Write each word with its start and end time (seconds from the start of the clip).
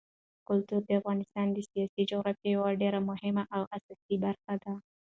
کلتور 0.47 0.81
د 0.85 0.89
افغانستان 0.99 1.47
د 1.51 1.57
سیاسي 1.69 2.01
جغرافیې 2.11 2.49
یوه 2.55 2.69
ډېره 2.81 2.99
مهمه 3.09 3.43
او 3.55 3.61
اساسي 3.77 4.15
برخه 4.25 4.53
ده. 4.63 4.73